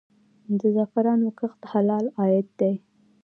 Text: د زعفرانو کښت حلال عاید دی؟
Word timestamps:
د 0.59 0.61
زعفرانو 0.75 1.29
کښت 1.39 1.61
حلال 1.71 2.05
عاید 2.19 2.47
دی؟ 2.59 2.73